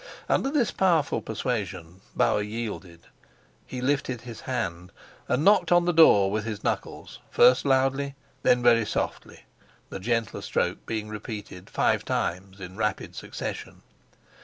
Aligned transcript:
Under 0.27 0.49
this 0.49 0.71
powerful 0.71 1.21
persuasion 1.21 2.01
Bauer 2.15 2.41
yielded. 2.41 3.01
He 3.67 3.81
lifted 3.81 4.21
his 4.21 4.39
hand 4.41 4.91
and 5.27 5.43
knocked 5.45 5.71
on 5.71 5.85
the 5.85 5.93
door 5.93 6.31
with 6.31 6.43
his 6.43 6.63
knuckles, 6.63 7.19
first 7.29 7.65
loudly, 7.65 8.15
then 8.41 8.63
very 8.63 8.83
softly, 8.83 9.43
the 9.91 9.99
gentler 9.99 10.41
stroke 10.41 10.87
being 10.87 11.07
repeated 11.07 11.69
five 11.69 12.03
times 12.03 12.59
in 12.59 12.77
rapid 12.77 13.15
succession. 13.15 13.83